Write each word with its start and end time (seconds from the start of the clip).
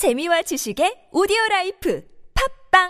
재미와 0.00 0.40
지식의 0.40 1.10
오디오 1.12 1.36
라이프 1.50 2.02
팟빵 2.72 2.88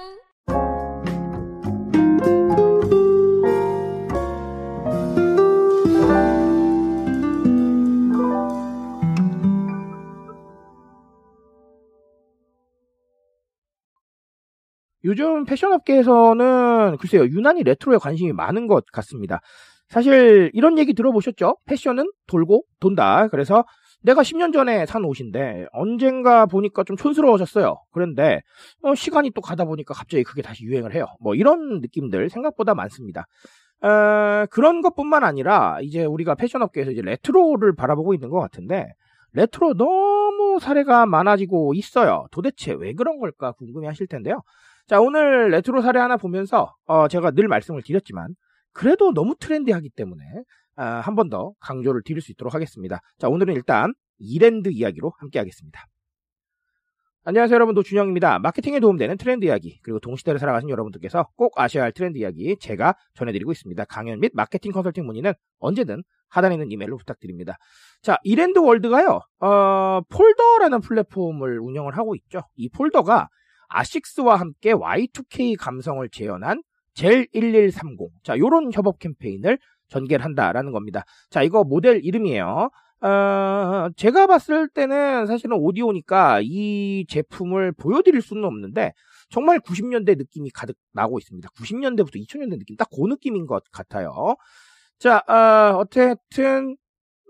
요즘 15.03 15.45
패션 15.47 15.73
업계에서는 15.73 16.97
글쎄요, 16.99 17.25
유난히 17.25 17.65
레트로에 17.65 17.99
관심이 17.99 18.33
많은 18.33 18.69
것 18.69 18.85
같습니다. 18.93 19.41
사실 19.89 20.53
이런 20.53 20.79
얘기 20.79 20.95
들어보셨죠? 20.95 21.57
패션은 21.67 22.05
돌고 22.29 22.63
돈다. 22.79 23.27
그래서 23.33 23.65
내가 24.03 24.23
10년 24.23 24.53
전에 24.53 24.87
산 24.87 25.05
옷인데 25.05 25.67
언젠가 25.73 26.47
보니까 26.47 26.85
좀 26.85 26.97
촌스러워졌어요. 26.97 27.83
그런데 27.93 28.41
어, 28.83 28.95
시간이 28.95 29.31
또 29.33 29.41
가다 29.41 29.65
보니까 29.65 29.95
갑자기 29.95 30.25
그게 30.25 30.43
다시 30.43 30.65
유행을 30.65 30.95
해요. 30.95 31.07
뭐 31.21 31.35
이런 31.35 31.81
느낌들 31.81 32.31
생각보다 32.31 32.75
많습니다. 32.75 33.27
어, 33.83 34.47
그런 34.51 34.81
것뿐만 34.83 35.25
아니라 35.25 35.79
이제 35.83 36.05
우리가 36.05 36.35
패션 36.35 36.63
업계에서 36.63 36.91
이제 36.91 37.03
레트로를 37.03 37.75
바라보고 37.75 38.15
있는 38.15 38.31
것 38.31 38.39
같은데 38.41 38.93
레트로 39.33 39.75
너무 39.75 40.59
사례가 40.61 41.07
많아지고 41.07 41.75
있어요. 41.75 42.27
도대체 42.31 42.73
왜 42.73 42.95
그런 42.95 43.19
걸까 43.19 43.53
궁금해 43.53 43.87
하실 43.87 44.07
텐데요. 44.07 44.43
자, 44.87 45.01
오늘 45.01 45.51
레트로 45.51 45.83
사례 45.83 46.01
하나 46.01 46.17
보면서 46.17 46.75
어, 46.87 47.07
제가 47.07 47.31
늘 47.31 47.49
말씀을 47.49 47.83
드렸지만 47.83 48.35
그래도 48.73 49.13
너무 49.13 49.35
트렌디하기 49.39 49.91
때문에 49.91 50.25
아, 50.70 50.70
한 50.85 51.15
번 51.15 51.29
더 51.31 51.53
강조를 51.61 52.03
드릴 52.05 52.21
수 52.23 52.33
있도록 52.33 52.55
하겠습니다. 52.55 53.01
자, 53.19 53.29
오늘은 53.29 53.55
일단 53.55 53.93
이랜드 54.19 54.69
이야기로 54.71 55.13
함께 55.19 55.39
하겠습니다. 55.39 55.85
안녕하세요 57.25 57.55
여러분 57.55 57.75
노준영입니다. 57.75 58.39
마케팅에 58.39 58.81
도움되는 58.81 59.19
트렌드 59.19 59.45
이야기 59.45 59.79
그리고 59.83 60.01
동시대를 60.01 60.41
살아가신 60.41 60.71
여러분들께서 60.71 61.29
꼭 61.37 61.53
아셔야 61.61 61.85
할 61.85 61.93
트렌드 61.93 62.17
이야기 62.19 62.57
제가 62.59 62.95
전해드리고 63.15 63.53
있습니다. 63.53 63.85
강연 63.85 64.21
및 64.21 64.33
마케팅 64.35 64.73
컨설팅 64.73 65.05
문의는 65.05 65.35
언제든 65.59 66.03
하단에 66.31 66.55
있는 66.55 66.71
이메일로 66.73 66.97
부탁드립니다. 66.97 67.59
자 68.01 68.17
이랜드 68.25 68.59
월드가요 68.59 69.21
어, 69.41 70.01
폴더라는 70.09 70.81
플랫폼을 70.81 71.61
운영을 71.61 71.99
하고 71.99 72.15
있죠. 72.15 72.41
이 72.57 72.71
폴더가 72.71 73.29
아식스와 73.69 74.37
함께 74.37 74.73
Y2K 74.73 75.57
감성을 75.59 76.09
재현한 76.09 76.63
젤 76.95 77.27
1130. 77.33 78.11
자, 78.23 78.39
요런 78.39 78.71
협업 78.73 78.99
캠페인을 78.99 79.59
전개를 79.89 80.25
한다라는 80.25 80.73
겁니다. 80.73 81.05
자, 81.31 81.43
이거 81.43 81.65
모델 81.65 82.05
이름이에요. 82.05 82.71
어, 83.03 83.89
제가 83.97 84.27
봤을 84.27 84.69
때는 84.69 85.27
사실은 85.27 85.57
오디오니까 85.59 86.41
이 86.43 87.07
제품을 87.09 87.73
보여드릴 87.73 88.21
수는 88.21 88.45
없는데 88.45 88.93
정말 89.31 89.59
90년대 89.61 90.19
느낌이 90.19 90.51
가득 90.51 90.77
나고 90.93 91.19
있습니다. 91.19 91.49
90년대부터 91.51 92.17
2000년대 92.17 92.59
느낌 92.59 92.77
딱 92.77 92.89
그 92.91 93.07
느낌인 93.07 93.47
것 93.47 93.63
같아요. 93.73 94.37
자, 94.99 95.23
어, 95.29 95.79
어쨌든 95.79 96.77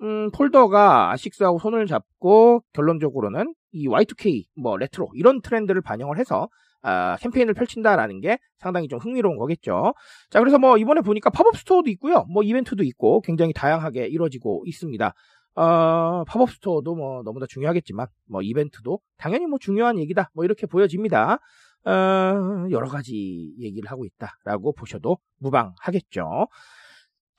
음, 0.03 0.31
폴더가 0.33 1.13
아식스하고 1.13 1.59
손을 1.59 1.87
잡고 1.87 2.63
결론적으로는 2.73 3.55
이 3.73 3.87
Y2K, 3.87 4.45
뭐 4.61 4.77
레트로 4.77 5.11
이런 5.15 5.41
트렌드를 5.43 5.83
반영을 5.83 6.19
해서 6.19 6.49
아, 6.83 7.17
캠페인을 7.21 7.55
펼친다라는 7.55 8.21
게 8.21 8.39
상당히 8.59 8.89
좀 8.89 8.99
흥미로운 8.99 9.37
거겠죠. 9.37 9.95
자, 10.31 10.39
그래서 10.39 10.59
뭐 10.59 10.77
이번에 10.79 11.01
보니까 11.01 11.31
팝업 11.31 11.57
스토어도 11.57 11.91
있고요. 11.91 12.25
뭐 12.33 12.43
이벤트도 12.43 12.83
있고 12.85 13.21
굉장히 13.21 13.53
다양하게 13.53 14.07
이루어지고 14.07 14.65
있습니다. 14.67 15.15
어, 15.57 16.25
팝업 16.27 16.51
스토어도 16.51 16.95
뭐 16.95 17.23
너무나 17.23 17.47
중요하겠지만 17.49 18.07
뭐 18.29 18.43
이벤트도 18.43 19.01
당연히 19.19 19.47
뭐 19.47 19.59
중요한 19.59 19.99
얘기다. 19.99 20.31
뭐 20.35 20.45
이렇게 20.45 20.67
보여집니다. 20.67 21.39
어, 21.85 22.67
여러 22.71 22.89
가지 22.89 23.55
얘기를 23.59 23.91
하고 23.91 24.05
있다라고 24.05 24.73
보셔도 24.73 25.19
무방하겠죠. 25.39 26.49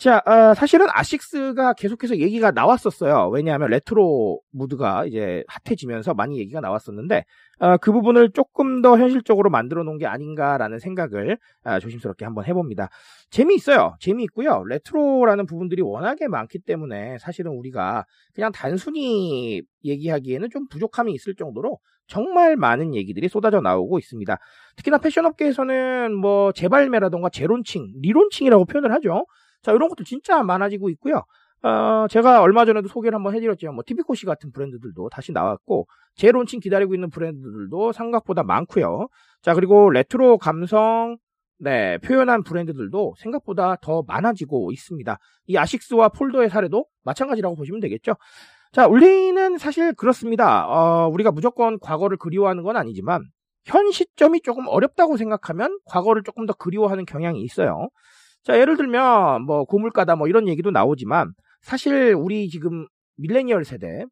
자, 0.01 0.19
어, 0.25 0.55
사실은 0.55 0.87
아식스가 0.89 1.73
계속해서 1.73 2.17
얘기가 2.17 2.49
나왔었어요. 2.49 3.29
왜냐하면 3.31 3.69
레트로 3.69 4.39
무드가 4.51 5.05
이제 5.05 5.43
핫해지면서 5.47 6.15
많이 6.15 6.39
얘기가 6.39 6.59
나왔었는데 6.59 7.23
어, 7.59 7.77
그 7.77 7.91
부분을 7.91 8.31
조금 8.31 8.81
더 8.81 8.97
현실적으로 8.97 9.51
만들어 9.51 9.83
놓은 9.83 9.99
게 9.99 10.07
아닌가라는 10.07 10.79
생각을 10.79 11.37
어, 11.65 11.77
조심스럽게 11.77 12.25
한번 12.25 12.45
해봅니다. 12.45 12.89
재미있어요. 13.29 13.93
재미있고요. 13.99 14.63
레트로라는 14.65 15.45
부분들이 15.45 15.83
워낙에 15.83 16.27
많기 16.27 16.57
때문에 16.57 17.19
사실은 17.19 17.51
우리가 17.51 18.05
그냥 18.33 18.51
단순히 18.51 19.61
얘기하기에는 19.85 20.49
좀 20.49 20.67
부족함이 20.67 21.13
있을 21.13 21.35
정도로 21.35 21.77
정말 22.07 22.55
많은 22.55 22.95
얘기들이 22.95 23.29
쏟아져 23.29 23.61
나오고 23.61 23.99
있습니다. 23.99 24.35
특히나 24.77 24.97
패션 24.97 25.27
업계에서는 25.27 26.15
뭐 26.15 26.51
재발매라던가 26.53 27.29
재론칭, 27.29 27.93
리론칭이라고 28.01 28.65
표현을 28.65 28.91
하죠. 28.93 29.25
자, 29.61 29.71
이런 29.71 29.89
것도 29.89 30.03
진짜 30.03 30.43
많아지고 30.43 30.89
있고요. 30.91 31.23
어, 31.63 32.07
제가 32.09 32.41
얼마 32.41 32.65
전에도 32.65 32.87
소개를 32.87 33.15
한번 33.15 33.35
해드렸지만, 33.35 33.75
뭐, 33.75 33.83
티피코시 33.85 34.25
같은 34.25 34.51
브랜드들도 34.51 35.09
다시 35.09 35.31
나왔고, 35.31 35.87
재론칭 36.15 36.59
기다리고 36.59 36.95
있는 36.95 37.09
브랜드들도 37.09 37.91
생각보다 37.91 38.43
많고요. 38.43 39.07
자, 39.41 39.53
그리고 39.53 39.89
레트로 39.91 40.39
감성, 40.39 41.17
네, 41.59 41.99
표현한 41.99 42.41
브랜드들도 42.43 43.13
생각보다 43.19 43.75
더 43.81 44.03
많아지고 44.07 44.71
있습니다. 44.71 45.17
이 45.45 45.57
아식스와 45.57 46.09
폴더의 46.09 46.49
사례도 46.49 46.85
마찬가지라고 47.03 47.55
보시면 47.55 47.79
되겠죠. 47.81 48.15
자, 48.71 48.87
우리는 48.87 49.57
사실 49.59 49.93
그렇습니다. 49.93 50.65
어, 50.67 51.07
우리가 51.09 51.31
무조건 51.31 51.77
과거를 51.79 52.17
그리워하는 52.17 52.63
건 52.63 52.77
아니지만, 52.77 53.25
현 53.65 53.91
시점이 53.91 54.41
조금 54.41 54.65
어렵다고 54.67 55.17
생각하면 55.17 55.77
과거를 55.85 56.23
조금 56.23 56.47
더 56.47 56.53
그리워하는 56.53 57.05
경향이 57.05 57.41
있어요. 57.43 57.89
자, 58.43 58.57
예를 58.59 58.75
들면, 58.75 59.43
뭐, 59.43 59.65
고물가다, 59.65 60.15
뭐, 60.15 60.27
이런 60.27 60.47
얘기도 60.47 60.71
나오지만, 60.71 61.33
사실, 61.61 62.13
우리 62.15 62.49
지금, 62.49 62.87
밀레니얼 63.17 63.65
세대, 63.65 64.05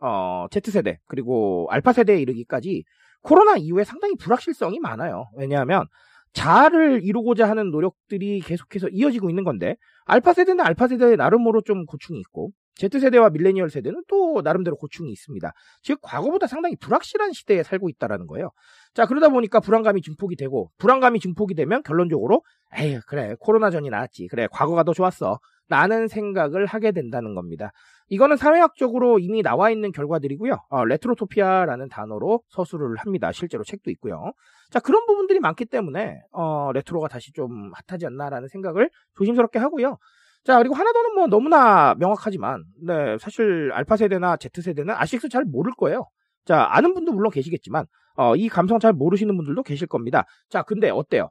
어, 0.00 0.46
Z세대, 0.50 0.98
그리고 1.06 1.66
알파 1.70 1.92
세대에 1.92 2.18
이르기까지, 2.20 2.84
코로나 3.22 3.56
이후에 3.56 3.84
상당히 3.84 4.14
불확실성이 4.16 4.78
많아요. 4.80 5.26
왜냐하면, 5.36 5.84
자아를 6.32 7.02
이루고자 7.02 7.48
하는 7.48 7.70
노력들이 7.70 8.40
계속해서 8.40 8.88
이어지고 8.88 9.28
있는 9.30 9.44
건데, 9.44 9.76
알파 10.06 10.32
세대는 10.32 10.64
알파 10.64 10.88
세대의 10.88 11.16
나름으로 11.18 11.60
좀 11.62 11.84
고충이 11.84 12.18
있고, 12.20 12.52
Z세대와 12.76 13.30
밀레니얼 13.30 13.70
세대는 13.70 14.02
또 14.08 14.42
나름대로 14.42 14.76
고충이 14.76 15.10
있습니다. 15.10 15.50
즉, 15.82 15.98
과거보다 16.02 16.46
상당히 16.46 16.76
불확실한 16.76 17.32
시대에 17.32 17.62
살고 17.62 17.88
있다라는 17.88 18.26
거예요. 18.26 18.50
자, 18.94 19.06
그러다 19.06 19.30
보니까 19.30 19.60
불안감이 19.60 20.02
증폭이 20.02 20.36
되고, 20.36 20.70
불안감이 20.78 21.20
증폭이 21.20 21.54
되면 21.54 21.82
결론적으로, 21.82 22.42
에휴, 22.78 23.00
그래, 23.06 23.34
코로나 23.40 23.70
전이 23.70 23.88
나았지. 23.88 24.28
그래, 24.28 24.46
과거가 24.50 24.84
더 24.84 24.92
좋았어. 24.92 25.38
라는 25.68 26.06
생각을 26.06 26.66
하게 26.66 26.92
된다는 26.92 27.34
겁니다. 27.34 27.72
이거는 28.08 28.36
사회학적으로 28.36 29.18
이미 29.18 29.42
나와 29.42 29.70
있는 29.70 29.90
결과들이고요. 29.90 30.56
어, 30.68 30.84
retrotopia라는 30.84 31.88
단어로 31.88 32.42
서술을 32.50 32.96
합니다. 32.98 33.32
실제로 33.32 33.64
책도 33.64 33.90
있고요. 33.92 34.32
자, 34.70 34.78
그런 34.78 35.06
부분들이 35.06 35.40
많기 35.40 35.64
때문에, 35.64 36.20
어, 36.30 36.70
레트로가 36.72 37.08
다시 37.08 37.32
좀 37.32 37.72
핫하지 37.88 38.06
않나라는 38.06 38.46
생각을 38.46 38.90
조심스럽게 39.16 39.58
하고요. 39.58 39.98
자, 40.46 40.58
그리고 40.58 40.74
하나 40.76 40.92
더는 40.92 41.14
뭐 41.14 41.26
너무나 41.26 41.94
명확하지만, 41.98 42.64
네, 42.86 43.18
사실 43.18 43.70
알파 43.72 43.96
세대나 43.96 44.36
Z 44.36 44.50
세대는 44.62 44.94
아식스 44.94 45.28
잘 45.28 45.44
모를 45.44 45.72
거예요. 45.76 46.06
자, 46.44 46.68
아는 46.70 46.94
분도 46.94 47.12
물론 47.12 47.30
계시겠지만, 47.32 47.86
어, 48.16 48.36
이 48.36 48.48
감성 48.48 48.78
잘 48.78 48.92
모르시는 48.92 49.36
분들도 49.36 49.62
계실 49.64 49.88
겁니다. 49.88 50.24
자, 50.48 50.62
근데 50.62 50.90
어때요? 50.90 51.30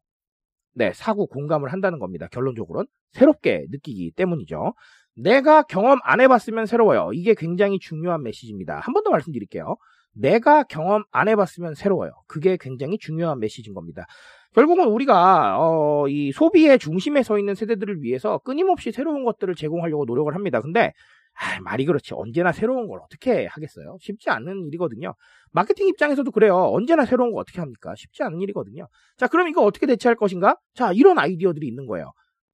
네, 0.73 0.91
사고 0.93 1.27
공감을 1.27 1.71
한다는 1.73 1.99
겁니다. 1.99 2.27
결론적으로는 2.31 2.87
새롭게 3.13 3.65
느끼기 3.71 4.11
때문이죠. 4.15 4.73
내가 5.15 5.63
경험 5.63 5.99
안 6.03 6.21
해봤으면 6.21 6.65
새로워요. 6.65 7.11
이게 7.13 7.33
굉장히 7.35 7.79
중요한 7.79 8.23
메시지입니다. 8.23 8.79
한 8.81 8.93
번 8.93 9.03
더 9.03 9.11
말씀드릴게요. 9.11 9.77
내가 10.15 10.63
경험 10.63 11.03
안 11.11 11.27
해봤으면 11.27 11.75
새로워요. 11.75 12.11
그게 12.27 12.57
굉장히 12.59 12.97
중요한 12.97 13.39
메시지인 13.39 13.73
겁니다. 13.73 14.05
결국은 14.53 14.87
우리가 14.87 15.57
어, 15.59 16.07
이 16.07 16.31
소비의 16.31 16.79
중심에 16.79 17.23
서 17.23 17.37
있는 17.37 17.55
세대들을 17.55 18.01
위해서 18.01 18.37
끊임없이 18.39 18.91
새로운 18.91 19.25
것들을 19.25 19.53
제공하려고 19.55 20.05
노력을 20.05 20.33
합니다. 20.33 20.61
근데 20.61 20.93
아, 21.37 21.59
말이 21.61 21.85
그렇지 21.85 22.13
언제나 22.13 22.53
새로운 22.53 22.87
걸 22.87 22.99
어떻게 23.03 23.45
하겠어요? 23.47 23.97
쉽지 23.99 24.29
않은 24.29 24.67
일이거든요. 24.67 25.13
마케팅 25.51 25.87
입장에서도 25.87 26.31
그래요. 26.31 26.55
언제나 26.71 27.05
새로운 27.05 27.33
거 27.33 27.39
어떻게 27.39 27.59
합니까? 27.59 27.93
쉽지 27.97 28.23
않은 28.23 28.39
일이거든요. 28.39 28.87
자, 29.17 29.27
그럼 29.27 29.49
이거 29.49 29.61
어떻게 29.61 29.85
대체할 29.85 30.15
것인가? 30.15 30.55
자, 30.73 30.93
이런 30.93 31.19
아이디어들이 31.19 31.67
있는 31.67 31.87
거예요. 31.87 32.13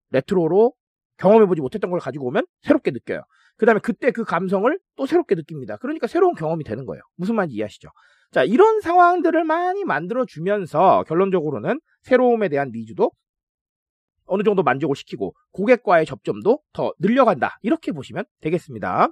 레트로로 0.10 0.74
경험해보지 1.22 1.62
못했던 1.62 1.90
걸 1.92 2.00
가지고 2.00 2.28
오면 2.28 2.46
새롭게 2.64 2.92
느껴요. 2.92 3.22
그 3.58 3.66
다음에 3.66 3.80
그때 3.80 4.12
그 4.12 4.24
감성을 4.24 4.80
또 4.96 5.06
새롭게 5.06 5.36
느낍니다. 5.36 5.78
그러니까 5.78 6.08
새로운 6.08 6.34
경험이 6.34 6.64
되는 6.64 6.86
거예요. 6.86 7.02
무슨 7.16 7.36
말인지 7.36 7.56
이해하시죠? 7.56 7.90
자, 8.32 8.44
이런 8.44 8.82
상황들을 8.82 9.44
많이 9.44 9.84
만들어주면서 9.84 11.04
결론적으로는 11.08 11.80
새로움에 12.02 12.50
대한 12.50 12.72
니즈도 12.74 13.12
어느 14.26 14.44
정도 14.44 14.64
만족을 14.64 14.96
시키고 14.96 15.36
고객과의 15.52 16.06
접점도 16.06 16.62
더 16.74 16.94
늘려간다. 17.00 17.60
이렇게 17.62 17.92
보시면 17.92 18.24
되겠습니다. 18.40 19.10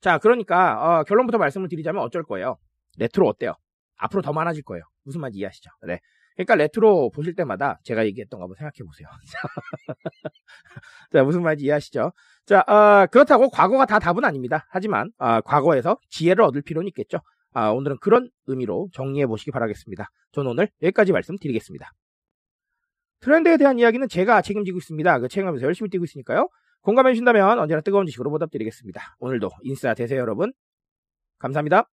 자, 0.00 0.18
그러니까 0.18 1.00
어, 1.00 1.04
결론부터 1.04 1.38
말씀을 1.38 1.68
드리자면 1.68 2.02
어쩔 2.02 2.24
거예요. 2.24 2.58
레트로 2.98 3.26
어때요? 3.26 3.54
앞으로 3.96 4.20
더 4.20 4.32
많아질 4.32 4.64
거예요. 4.64 4.82
무슨 5.04 5.20
말인지 5.20 5.38
이해하시죠? 5.38 5.70
네. 5.86 6.00
그러니까 6.34 6.54
레트로 6.56 7.10
보실 7.10 7.34
때마다 7.34 7.78
제가 7.84 8.04
얘기했던 8.06 8.38
거 8.38 8.44
한번 8.44 8.56
생각해 8.56 8.86
보세요. 8.86 9.08
자, 11.12 11.24
무슨 11.24 11.42
말인지 11.42 11.64
이해하시죠? 11.64 12.12
자, 12.46 12.60
어, 12.60 13.06
그렇다고 13.06 13.50
과거가 13.50 13.86
다 13.86 13.98
답은 13.98 14.24
아닙니다. 14.24 14.66
하지만 14.70 15.10
어, 15.18 15.40
과거에서 15.40 15.98
지혜를 16.10 16.42
얻을 16.44 16.62
필요는 16.62 16.88
있겠죠. 16.88 17.20
아, 17.54 17.70
오늘은 17.70 17.98
그런 18.00 18.30
의미로 18.46 18.88
정리해 18.92 19.26
보시기 19.26 19.50
바라겠습니다. 19.50 20.08
저는 20.32 20.50
오늘 20.50 20.68
여기까지 20.82 21.12
말씀드리겠습니다. 21.12 21.90
트렌드에 23.20 23.56
대한 23.56 23.78
이야기는 23.78 24.08
제가 24.08 24.42
책임지고 24.42 24.78
있습니다. 24.78 25.20
그 25.20 25.28
책임하면서 25.28 25.64
열심히 25.64 25.90
뛰고 25.90 26.04
있으니까요. 26.04 26.48
공감해 26.80 27.12
주신다면 27.12 27.58
언제나 27.60 27.80
뜨거운 27.80 28.06
지식으로 28.06 28.30
보답드리겠습니다. 28.30 29.16
오늘도 29.20 29.50
인싸 29.62 29.94
되세요, 29.94 30.20
여러분. 30.20 30.52
감사합니다. 31.38 31.88